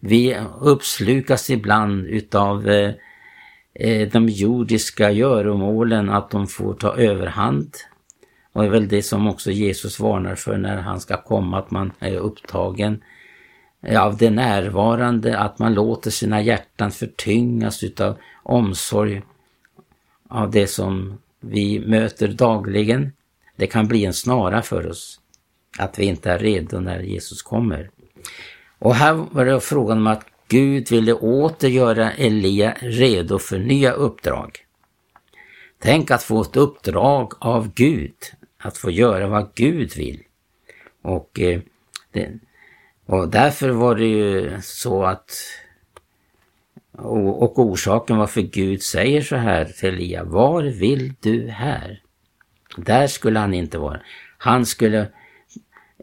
Vi 0.00 0.36
uppslukas 0.60 1.50
ibland 1.50 2.06
utav 2.06 2.68
eh, 2.68 2.94
eh 3.74 4.08
de 4.08 4.28
jordiska 4.28 5.10
göromålen, 5.10 6.10
att 6.10 6.30
de 6.30 6.46
får 6.46 6.74
ta 6.74 6.96
överhand. 6.96 7.74
Och 8.52 8.62
det 8.62 8.68
är 8.68 8.72
väl 8.72 8.88
det 8.88 9.02
som 9.02 9.28
också 9.28 9.50
Jesus 9.50 10.00
varnar 10.00 10.34
för 10.34 10.56
när 10.58 10.76
han 10.76 11.00
ska 11.00 11.22
komma, 11.22 11.58
att 11.58 11.70
man 11.70 11.92
är 11.98 12.16
upptagen 12.16 13.02
eh, 13.82 14.02
av 14.02 14.16
det 14.16 14.30
närvarande, 14.30 15.38
att 15.38 15.58
man 15.58 15.74
låter 15.74 16.10
sina 16.10 16.42
hjärtan 16.42 16.90
förtyngas 16.90 17.82
utav 17.82 18.16
omsorg 18.42 19.22
av 20.28 20.50
det 20.50 20.66
som 20.66 21.18
vi 21.40 21.80
möter 21.80 22.28
dagligen. 22.28 23.12
Det 23.56 23.66
kan 23.66 23.88
bli 23.88 24.04
en 24.04 24.14
snara 24.14 24.62
för 24.62 24.86
oss. 24.86 25.20
att 25.78 25.98
vi 25.98 26.04
inte 26.04 26.30
är 26.30 26.38
redo 26.38 26.80
när 26.80 27.00
Jesus 27.00 27.42
kommer. 27.42 27.90
Och 28.78 28.94
här 28.94 29.12
var 29.12 29.44
det 29.44 29.60
frågan 29.60 29.98
om 29.98 30.06
att 30.06 30.26
Gud 30.48 30.90
ville 30.90 31.12
åter 31.12 31.68
göra 31.68 32.12
Elia 32.12 32.76
redo 32.80 33.38
för 33.38 33.58
nya 33.58 33.92
uppdrag. 33.92 34.66
Tänk 35.78 36.10
att 36.10 36.22
få 36.22 36.42
ett 36.42 36.56
uppdrag 36.56 37.32
av 37.38 37.72
Gud, 37.74 38.14
att 38.58 38.78
få 38.78 38.90
göra 38.90 39.26
vad 39.26 39.54
Gud 39.54 39.96
vill. 39.96 40.22
Och, 41.02 41.40
eh, 41.40 41.60
det, 42.12 42.38
och 43.06 43.28
därför 43.28 43.68
var 43.68 43.94
det 43.94 44.06
ju 44.06 44.60
så 44.62 45.04
att 45.04 45.30
och, 46.98 47.42
och 47.42 47.58
orsaken 47.58 48.16
varför 48.16 48.40
Gud 48.40 48.82
säger 48.82 49.22
så 49.22 49.36
här 49.36 49.64
till 49.64 49.88
Elia, 49.88 50.24
var 50.24 50.62
vill 50.62 51.14
du 51.20 51.48
här? 51.48 52.02
Där 52.76 53.06
skulle 53.06 53.38
han 53.38 53.54
inte 53.54 53.78
vara. 53.78 54.00
Han 54.38 54.66
skulle 54.66 55.08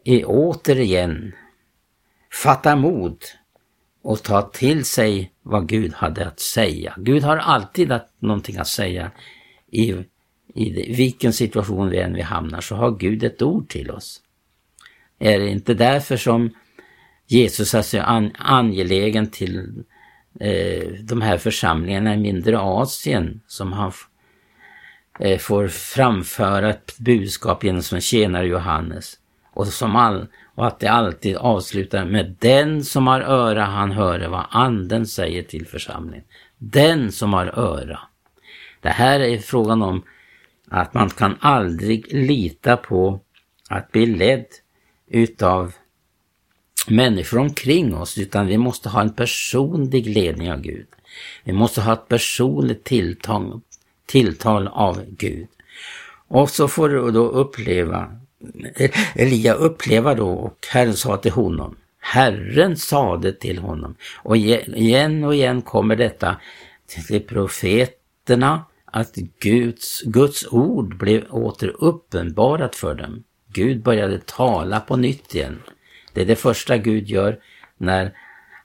i, 0.04 0.24
återigen 0.24 1.32
fatta 2.32 2.76
mod 2.76 3.24
och 4.02 4.22
ta 4.22 4.42
till 4.42 4.84
sig 4.84 5.32
vad 5.42 5.68
Gud 5.68 5.94
hade 5.94 6.26
att 6.26 6.40
säga. 6.40 6.94
Gud 6.98 7.22
har 7.22 7.36
alltid 7.36 8.00
någonting 8.18 8.56
att 8.56 8.68
säga. 8.68 9.10
I, 9.70 9.94
I 10.54 10.94
vilken 10.96 11.32
situation 11.32 11.90
vi 11.90 11.98
än 11.98 12.14
vi 12.14 12.22
hamnar 12.22 12.60
så 12.60 12.74
har 12.74 12.90
Gud 12.90 13.24
ett 13.24 13.42
ord 13.42 13.68
till 13.68 13.90
oss. 13.90 14.20
Är 15.18 15.38
det 15.38 15.48
inte 15.48 15.74
därför 15.74 16.16
som 16.16 16.50
Jesus 17.26 17.74
är 17.74 17.82
så 17.82 18.00
an, 18.00 18.30
angelägen 18.38 19.30
till 19.30 19.84
eh, 20.40 20.88
de 21.00 21.22
här 21.22 21.38
församlingarna 21.38 22.14
i 22.14 22.16
mindre 22.16 22.58
Asien 22.58 23.40
som 23.46 23.72
han 23.72 23.92
eh, 25.20 25.38
får 25.38 25.68
framföra 25.68 26.70
ett 26.70 26.98
budskap 26.98 27.64
genom 27.64 27.82
som 27.82 28.00
tjänare 28.00 28.46
Johannes. 28.46 29.18
Och, 29.52 29.66
som 29.66 29.96
all, 29.96 30.26
och 30.54 30.66
att 30.66 30.80
det 30.80 30.88
alltid 30.88 31.36
avslutar 31.36 32.04
med 32.04 32.36
den 32.38 32.84
som 32.84 33.06
har 33.06 33.20
öra 33.20 33.64
han 33.64 33.92
höre 33.92 34.28
vad 34.28 34.46
anden 34.50 35.06
säger 35.06 35.42
till 35.42 35.66
församlingen. 35.66 36.24
Den 36.58 37.12
som 37.12 37.32
har 37.32 37.46
öra. 37.58 37.98
Det 38.80 38.88
här 38.88 39.20
är 39.20 39.38
frågan 39.38 39.82
om 39.82 40.02
att 40.70 40.94
man 40.94 41.10
kan 41.10 41.36
aldrig 41.40 42.14
lita 42.14 42.76
på 42.76 43.20
att 43.68 43.92
bli 43.92 44.06
ledd 44.06 44.46
utav 45.10 45.72
människor 46.88 47.38
omkring 47.38 47.94
oss 47.94 48.18
utan 48.18 48.46
vi 48.46 48.58
måste 48.58 48.88
ha 48.88 49.00
en 49.00 49.12
personlig 49.12 50.06
ledning 50.06 50.52
av 50.52 50.60
Gud. 50.60 50.86
Vi 51.44 51.52
måste 51.52 51.80
ha 51.80 51.92
ett 51.92 52.08
personligt 52.08 52.84
tilltal, 52.84 53.60
tilltal 54.06 54.68
av 54.68 55.04
Gud. 55.08 55.46
Och 56.28 56.50
så 56.50 56.68
får 56.68 56.88
du 56.88 57.10
då 57.10 57.28
uppleva, 57.28 58.16
Elia 59.14 59.54
uppleva 59.54 60.14
då 60.14 60.28
och 60.28 60.66
Herren 60.70 60.96
sa 60.96 61.16
till 61.16 61.32
honom, 61.32 61.76
Herren 61.98 62.76
sade 62.76 63.32
till 63.32 63.58
honom. 63.58 63.94
Och 64.22 64.36
igen 64.36 65.24
och 65.24 65.34
igen 65.34 65.62
kommer 65.62 65.96
detta 65.96 66.36
till 67.08 67.20
profeterna 67.20 68.64
att 68.84 69.14
Guds, 69.14 70.02
Guds 70.02 70.46
ord 70.50 70.96
blev 70.96 71.24
åter 71.30 71.74
uppenbarat 71.78 72.76
för 72.76 72.94
dem. 72.94 73.24
Gud 73.52 73.82
började 73.82 74.18
tala 74.18 74.80
på 74.80 74.96
nytt 74.96 75.34
igen. 75.34 75.58
Det 76.14 76.20
är 76.20 76.26
det 76.26 76.36
första 76.36 76.76
Gud 76.76 77.08
gör 77.08 77.40
när 77.76 78.14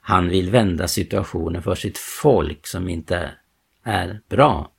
han 0.00 0.28
vill 0.28 0.50
vända 0.50 0.88
situationen 0.88 1.62
för 1.62 1.74
sitt 1.74 1.98
folk 1.98 2.66
som 2.66 2.88
inte 2.88 3.30
är 3.82 4.20
bra. 4.28 4.70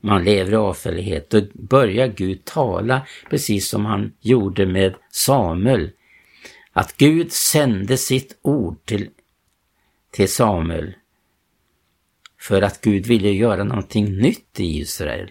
Man 0.00 0.24
lever 0.24 0.52
i 0.52 0.56
avfällighet. 0.56 1.30
Då 1.30 1.42
börjar 1.52 2.06
Gud 2.06 2.44
tala 2.44 3.06
precis 3.30 3.68
som 3.68 3.84
han 3.84 4.12
gjorde 4.20 4.66
med 4.66 4.94
Samuel. 5.10 5.90
Att 6.72 6.96
Gud 6.96 7.32
sände 7.32 7.96
sitt 7.96 8.38
ord 8.42 8.84
till, 8.84 9.10
till 10.10 10.32
Samuel 10.32 10.94
för 12.40 12.62
att 12.62 12.80
Gud 12.80 13.06
ville 13.06 13.30
göra 13.30 13.64
någonting 13.64 14.18
nytt 14.18 14.60
i 14.60 14.78
Israel. 14.78 15.30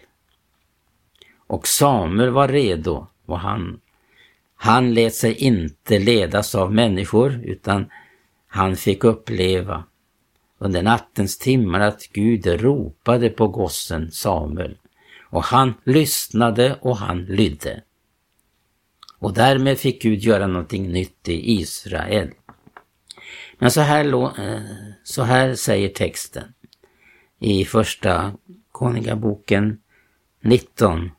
Och 1.47 1.67
Samuel 1.67 2.29
var 2.29 2.47
redo 2.47 3.07
och 3.25 3.39
han 3.39 3.79
han 4.57 4.93
lät 4.93 5.15
sig 5.15 5.35
inte 5.35 5.99
ledas 5.99 6.55
av 6.55 6.73
människor 6.73 7.41
utan 7.43 7.85
han 8.47 8.75
fick 8.75 9.03
uppleva 9.03 9.83
under 10.57 10.83
nattens 10.83 11.37
timmar 11.37 11.79
att 11.79 12.07
Gud 12.13 12.45
ropade 12.45 13.29
på 13.29 13.47
gossen 13.47 14.11
Samuel. 14.11 14.77
Och 15.29 15.43
han 15.43 15.73
lyssnade 15.83 16.77
och 16.81 16.97
han 16.97 17.25
lydde. 17.25 17.83
Och 19.19 19.33
därmed 19.33 19.77
fick 19.77 20.01
Gud 20.01 20.19
göra 20.19 20.47
någonting 20.47 20.91
nytt 20.91 21.29
i 21.29 21.51
Israel. 21.51 22.31
Men 23.57 23.71
så 23.71 23.81
här, 23.81 24.05
eh, 24.39 24.61
så 25.03 25.23
här 25.23 25.55
säger 25.55 25.89
texten 25.89 26.53
i 27.39 27.65
första 27.65 28.33
Konungaboken 28.71 29.79
19 30.41 31.11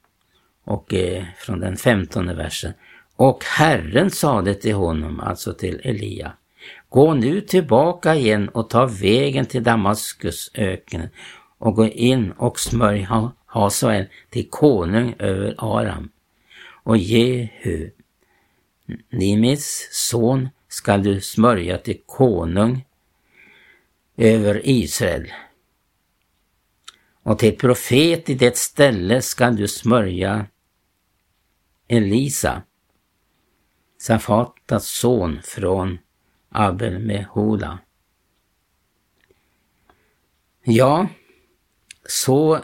och 0.65 0.95
eh, 0.95 1.25
från 1.39 1.61
den 1.61 1.77
femtonde 1.77 2.35
versen. 2.35 2.73
Och 3.19 3.45
Herren 3.45 4.11
sade 4.11 4.55
till 4.55 4.75
honom, 4.75 5.21
alltså 5.21 5.55
till 5.55 5.81
Elia, 5.85 6.33
gå 6.89 7.15
nu 7.15 7.41
tillbaka 7.41 8.15
igen 8.15 8.49
och 8.49 8.71
ta 8.71 8.87
vägen 8.87 9.47
till 9.47 9.63
Damaskus 9.63 10.51
öken 10.55 11.09
och 11.59 11.75
gå 11.75 11.87
in 11.87 12.33
och 12.33 12.61
smörj 12.61 13.09
Hasael 13.47 14.07
till 14.31 14.49
konung 14.51 15.15
över 15.19 15.55
Aram. 15.59 16.11
Och 16.83 16.97
Jehu, 16.97 17.91
Nimis 19.11 19.89
son, 19.93 20.49
skall 20.69 21.03
du 21.03 21.21
smörja 21.21 21.79
till 21.79 22.01
konung 22.07 22.85
över 24.17 24.61
Israel. 24.65 25.33
Och 27.23 27.39
till 27.39 27.57
profet 27.57 28.31
i 28.31 28.35
det 28.35 28.57
ställe 28.57 29.23
skall 29.23 29.57
du 29.57 29.69
smörja 29.69 30.47
Elisa, 31.89 32.63
Safatas 33.99 34.87
son 34.87 35.41
från 35.43 35.99
Abel 36.49 36.99
Mehola. 36.99 37.79
Ja, 40.63 41.09
så 42.07 42.61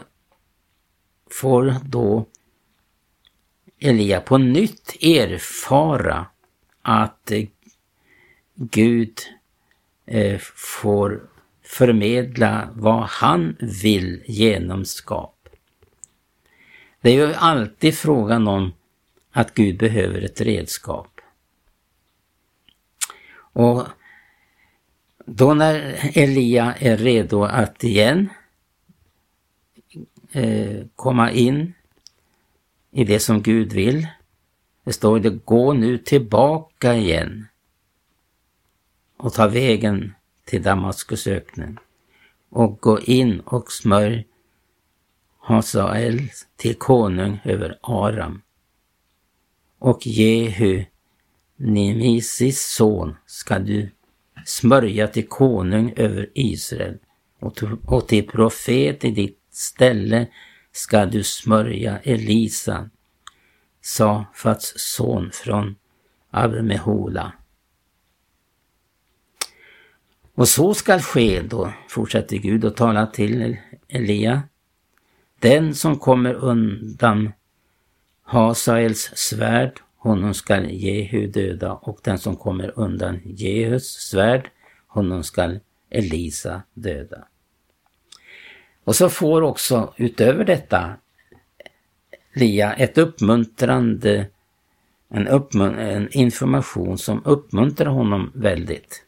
får 1.31 1.75
då 1.83 2.25
Elia 3.79 4.21
på 4.21 4.37
nytt 4.37 4.95
erfara 5.01 6.25
att 6.81 7.31
Gud 8.55 9.19
eh, 10.05 10.39
får 10.55 11.29
förmedla 11.63 12.69
vad 12.73 13.03
han 13.03 13.57
vill 13.83 14.23
genom 14.25 14.85
skap. 14.85 15.49
Det 17.01 17.09
är 17.09 17.27
ju 17.27 17.33
alltid 17.33 17.97
frågan 17.97 18.47
om 18.47 18.73
att 19.31 19.53
Gud 19.53 19.77
behöver 19.77 20.21
ett 20.21 20.41
redskap. 20.41 21.14
Och 23.55 23.87
då 25.25 25.53
när 25.53 25.99
Elia 26.17 26.73
är 26.79 26.97
redo 26.97 27.43
att 27.43 27.83
igen 27.83 28.29
eh, 30.31 30.85
komma 30.95 31.31
in 31.31 31.73
i 32.91 33.03
det 33.03 33.19
som 33.19 33.41
Gud 33.41 33.73
vill. 33.73 34.07
Det 34.83 34.93
står 34.93 35.19
det, 35.19 35.29
gå 35.29 35.73
nu 35.73 35.97
tillbaka 35.97 36.95
igen 36.95 37.47
och 39.17 39.33
ta 39.33 39.47
vägen 39.47 40.13
till 40.45 40.63
Damaskusöknen 40.63 41.79
och 42.49 42.79
gå 42.79 42.99
in 42.99 43.39
och 43.39 43.71
smörj 43.71 44.25
Hasael 45.39 46.21
till 46.55 46.75
konung 46.75 47.39
över 47.43 47.79
Aram 47.81 48.41
och 49.79 50.07
Jehu 50.07 50.85
Nemisis 51.57 52.75
son 52.75 53.15
ska 53.25 53.59
du 53.59 53.89
smörja 54.45 55.07
till 55.07 55.27
konung 55.27 55.93
över 55.95 56.29
Israel 56.33 56.97
och 57.85 58.07
till 58.07 58.27
profet 58.27 59.05
i 59.05 59.11
ditt 59.11 59.39
ställe 59.51 60.27
ska 60.71 61.05
du 61.05 61.23
smörja 61.23 61.99
Elisa, 62.03 62.89
Safats 63.81 64.73
son 64.77 65.31
från 65.33 65.75
Abmehola. 66.29 67.33
Och 70.35 70.47
så 70.47 70.73
skall 70.73 71.01
ske 71.01 71.41
då, 71.41 71.73
fortsätter 71.89 72.37
Gud 72.37 72.65
och 72.65 72.75
talar 72.75 73.05
till 73.05 73.57
Elia. 73.87 74.43
Den 75.39 75.75
som 75.75 75.99
kommer 75.99 76.33
undan 76.33 77.31
Hasaels 78.23 79.11
svärd 79.15 79.81
honom 80.05 80.33
skall 80.33 80.69
Jehu 80.69 81.27
döda 81.27 81.73
och 81.73 81.99
den 82.03 82.17
som 82.17 82.35
kommer 82.35 82.79
undan 82.79 83.19
Jehus 83.25 83.87
svärd, 83.87 84.49
honom 84.87 85.23
skall 85.23 85.59
Elisa 85.89 86.61
döda. 86.73 87.27
Och 88.83 88.95
så 88.95 89.09
får 89.09 89.41
också 89.41 89.93
utöver 89.97 90.45
detta 90.45 90.95
Lia 92.33 92.73
ett 92.73 92.97
uppmuntrande 92.97 94.27
en, 95.09 95.27
en 95.61 96.09
information 96.11 96.97
som 96.97 97.21
uppmuntrar 97.25 97.89
honom 97.89 98.31
väldigt. 98.35 99.03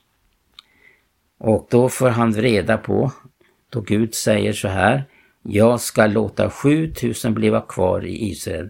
Och 1.37 1.67
då 1.69 1.89
får 1.89 2.09
han 2.09 2.33
reda 2.33 2.77
på, 2.77 3.11
då 3.69 3.81
Gud 3.81 4.15
säger 4.15 4.53
så 4.53 4.67
här, 4.67 5.03
jag 5.41 5.81
ska 5.81 6.07
låta 6.07 6.49
7000 6.49 7.33
bliva 7.33 7.61
kvar 7.61 8.05
i 8.05 8.29
Israel, 8.29 8.69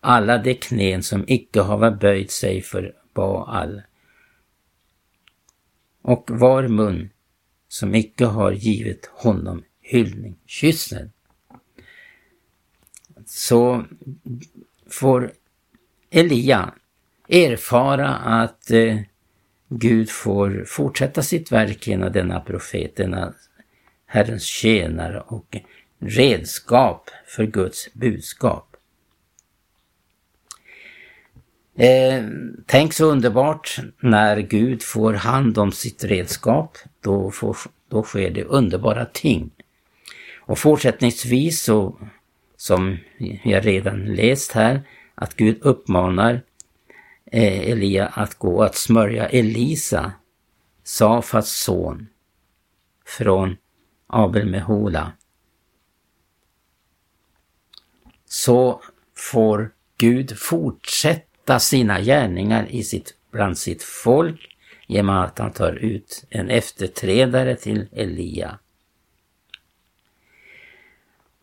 alla 0.00 0.38
de 0.38 0.54
knän 0.54 1.02
som 1.02 1.24
icke 1.26 1.60
hava 1.60 1.90
böjt 1.90 2.30
sig 2.30 2.62
för 2.62 2.94
Baal. 3.14 3.82
Och 6.02 6.30
var 6.30 6.68
mun 6.68 7.10
som 7.68 7.94
icke 7.94 8.24
har 8.24 8.52
givit 8.52 9.06
honom 9.06 9.64
hyllning, 9.80 10.36
kyssen. 10.46 11.12
Så 13.26 13.84
får 14.90 15.32
Elia 16.10 16.74
erfara 17.28 18.14
att 18.14 18.70
eh, 18.70 18.98
Gud 19.68 20.10
får 20.10 20.64
fortsätta 20.66 21.22
sitt 21.22 21.52
verk 21.52 21.86
genom 21.86 22.12
denna 22.12 22.40
profet, 22.40 22.96
denna 22.96 23.34
Herrens 24.06 24.44
tjänare 24.44 25.20
och 25.20 25.56
redskap 25.98 27.10
för 27.26 27.46
Guds 27.46 27.92
budskap. 27.92 28.65
Eh, 31.78 32.24
tänk 32.66 32.92
så 32.92 33.04
underbart 33.04 33.78
när 34.00 34.36
Gud 34.38 34.82
får 34.82 35.12
hand 35.12 35.58
om 35.58 35.72
sitt 35.72 36.04
redskap, 36.04 36.78
då, 37.00 37.30
får, 37.30 37.56
då 37.88 38.02
sker 38.02 38.30
det 38.30 38.44
underbara 38.44 39.04
ting. 39.04 39.50
Och 40.40 40.58
fortsättningsvis 40.58 41.62
så, 41.62 41.98
som 42.56 42.98
jag 43.42 43.66
redan 43.66 44.14
läst 44.14 44.52
här, 44.52 44.82
att 45.14 45.36
Gud 45.36 45.58
uppmanar 45.60 46.42
eh, 47.32 47.70
Elia 47.70 48.06
att 48.06 48.34
gå 48.34 48.62
att 48.62 48.76
smörja 48.76 49.28
Elisa, 49.28 50.12
Safats 50.84 51.64
son, 51.64 52.06
från 53.06 53.56
Abel 54.06 54.46
Mehola. 54.46 55.12
Så 58.24 58.82
får 59.14 59.70
Gud 59.98 60.38
fortsätta 60.38 61.35
sina 61.58 62.00
gärningar 62.00 62.66
i 62.70 62.82
sitt, 62.82 63.14
bland 63.30 63.58
sitt 63.58 63.82
folk 63.82 64.56
genom 64.86 65.16
att 65.16 65.38
han 65.38 65.52
tar 65.52 65.72
ut 65.72 66.24
en 66.30 66.50
efterträdare 66.50 67.56
till 67.56 67.88
Elia. 67.92 68.58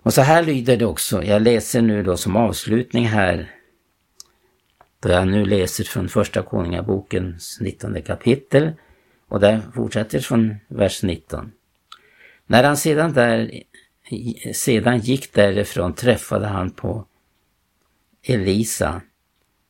Och 0.04 0.14
så 0.14 0.22
här 0.22 0.44
lyder 0.44 0.78
det 0.78 0.86
också, 0.86 1.24
jag 1.24 1.42
läser 1.42 1.82
nu 1.82 2.04
då 2.04 2.18
som 2.18 2.36
avslutning 2.36 3.08
här 3.08 3.52
då 5.00 5.10
jag 5.10 5.28
nu 5.28 5.46
läser 5.46 5.84
från 5.84 6.10
första 6.10 6.42
Konungabokens 6.42 7.58
19 7.62 8.02
kapitel 8.02 8.72
och 9.28 9.40
där 9.40 9.62
fortsätter 9.76 10.20
från 10.20 10.56
vers 10.68 11.04
19. 11.04 11.52
När 12.46 12.64
han 12.64 12.78
sedan, 12.78 13.14
där, 13.14 13.64
sedan 14.54 15.00
gick 15.00 15.34
därifrån 15.34 15.94
träffade 15.94 16.48
han 16.48 16.72
på 16.72 17.06
Elisa, 18.24 19.02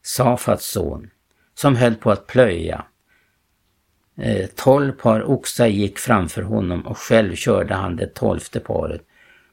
Safats 0.03 0.71
son, 0.71 1.09
som 1.55 1.75
höll 1.75 1.95
på 1.95 2.11
att 2.11 2.27
plöja. 2.27 2.85
Eh, 4.17 4.47
tolv 4.55 4.91
par 4.91 5.31
oxar 5.31 5.67
gick 5.67 5.99
framför 5.99 6.41
honom 6.41 6.87
och 6.87 6.97
själv 6.97 7.35
körde 7.35 7.73
han 7.73 7.95
det 7.95 8.13
tolfte 8.13 8.59
paret. 8.59 9.01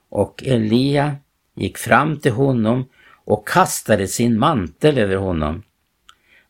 Och 0.09 0.43
Elia 0.47 1.17
gick 1.55 1.79
fram 1.79 2.21
till 2.21 2.33
honom 2.33 2.89
och 3.25 3.49
kastade 3.49 4.07
sin 4.07 4.39
mantel 4.39 4.99
över 4.99 5.17
honom. 5.17 5.63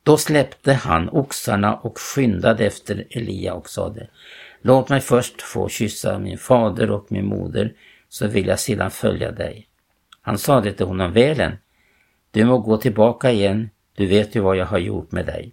Då 0.03 0.17
släppte 0.17 0.73
han 0.73 1.09
oxarna 1.09 1.77
och 1.77 1.99
skyndade 1.99 2.67
efter 2.67 3.07
Elia 3.11 3.55
och 3.55 3.69
sade 3.69 4.09
Låt 4.63 4.89
mig 4.89 5.01
först 5.01 5.43
få 5.43 5.69
kyssa 5.69 6.19
min 6.19 6.39
fader 6.39 6.91
och 6.91 7.07
min 7.09 7.27
moder 7.27 7.75
så 8.09 8.27
vill 8.27 8.47
jag 8.47 8.61
sedan 8.61 8.91
följa 8.91 9.33
dig. 9.33 9.69
Han 10.23 10.39
sade 10.39 10.73
till 10.73 10.87
honom 10.87 11.13
välen 11.13 11.57
Du 12.31 12.45
må 12.45 12.59
gå 12.59 12.77
tillbaka 12.77 13.31
igen, 13.31 13.71
du 14.01 14.07
vet 14.07 14.35
ju 14.35 14.41
vad 14.41 14.57
jag 14.57 14.67
har 14.67 14.79
gjort 14.79 15.13
med 15.13 15.27
dig. 15.27 15.53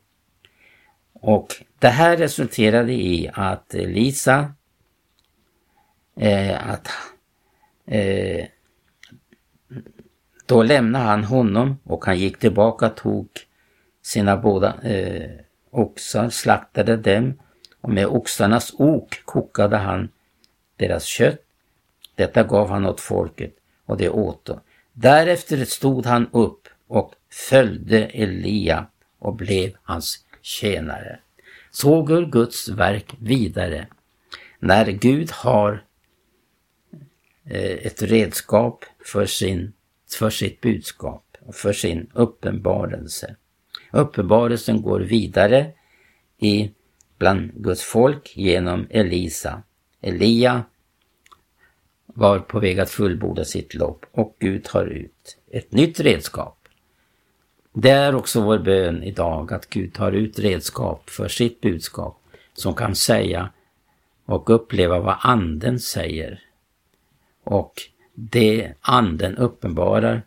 Och 1.14 1.56
det 1.80 1.88
här 1.88 2.18
resulterade 2.18 2.94
i 2.94 3.30
att 3.34 3.76
eh, 3.76 3.88
Lisa 3.88 4.54
eh, 6.16 6.70
att 6.70 6.88
eh, 7.86 8.46
då 10.46 10.64
lämnade 10.64 11.06
han 11.06 11.24
honom 11.24 11.78
och 11.84 12.06
han 12.06 12.20
gick 12.20 12.40
tillbaka 12.40 12.86
och 12.86 12.96
tog 12.96 13.28
sina 14.02 14.38
båda 14.38 14.82
eh, 14.84 15.32
oxar, 15.72 16.30
slaktade 16.30 16.98
dem 16.98 17.40
och 17.82 17.90
med 17.90 18.08
oxarnas 18.08 18.74
ok 18.78 19.22
kokade 19.26 19.78
han 19.78 20.10
deras 20.76 21.04
kött. 21.04 21.42
Detta 22.16 22.44
gav 22.44 22.70
han 22.70 22.86
åt 22.86 23.02
folket 23.02 23.56
och 23.86 23.98
det 23.98 24.10
åt 24.10 24.46
dem. 24.46 24.60
Därefter 24.94 25.66
stod 25.66 26.06
han 26.06 26.30
upp 26.32 26.67
och 26.88 27.14
följde 27.50 28.06
Elia 28.06 28.88
och 29.20 29.36
blev 29.36 29.72
hans 29.84 30.26
tjänare. 30.42 31.20
Så 31.72 32.02
går 32.02 32.26
Guds 32.26 32.70
verk 32.70 33.16
vidare. 33.20 33.88
När 34.60 34.86
Gud 34.86 35.32
har 35.32 35.84
eh, 37.46 37.86
ett 37.86 38.02
redskap 38.02 38.86
för, 39.06 39.26
sin, 39.26 39.74
för 40.18 40.30
sitt 40.30 40.62
budskap 40.62 41.38
och 41.40 41.56
för 41.56 41.74
sin 41.74 42.10
uppenbarelse. 42.14 43.36
Uppenbarelsen 43.92 44.82
går 44.82 45.00
vidare 45.00 45.72
i 46.38 46.72
bland 47.18 47.54
Guds 47.54 47.84
folk 47.84 48.38
genom 48.38 48.88
Elisa. 48.90 49.64
Elia 50.02 50.64
var 52.06 52.40
på 52.40 52.60
väg 52.60 52.80
att 52.80 52.90
fullborda 52.90 53.46
sitt 53.46 53.74
lopp 53.74 54.06
och 54.12 54.36
Gud 54.40 54.64
tar 54.64 54.86
ut 54.86 55.38
ett 55.52 55.72
nytt 55.72 56.00
redskap. 56.00 56.57
Det 57.80 57.90
är 57.90 58.16
också 58.16 58.42
vår 58.42 58.58
bön 58.58 59.04
idag 59.04 59.54
att 59.54 59.70
Gud 59.70 59.94
tar 59.94 60.12
ut 60.12 60.40
redskap 60.40 61.10
för 61.10 61.28
sitt 61.28 61.62
budskap 61.62 62.22
som 62.54 62.74
kan 62.74 62.96
säga 62.96 63.50
och 64.26 64.50
uppleva 64.50 65.00
vad 65.00 65.18
anden 65.22 65.80
säger. 65.80 66.40
Och 67.44 67.74
det 68.14 68.74
anden 68.82 69.38
uppenbarar 69.38 70.22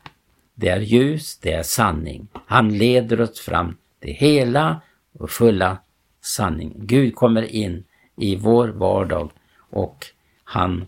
det 0.55 0.69
är 0.69 0.81
ljus, 0.81 1.39
det 1.39 1.53
är 1.53 1.63
sanning. 1.63 2.29
Han 2.47 2.79
leder 2.79 3.21
oss 3.21 3.41
fram 3.41 3.77
till 4.01 4.15
hela 4.15 4.81
och 5.13 5.31
fulla 5.31 5.79
sanning. 6.21 6.73
Gud 6.77 7.15
kommer 7.15 7.43
in 7.43 7.85
i 8.17 8.37
vår 8.37 8.69
vardag 8.69 9.31
och 9.71 10.07
han 10.45 10.87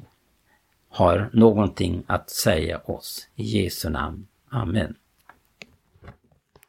har 0.88 1.30
någonting 1.32 2.02
att 2.06 2.30
säga 2.30 2.78
oss. 2.78 3.28
I 3.34 3.42
Jesu 3.42 3.90
namn. 3.90 4.26
Amen. 4.48 4.94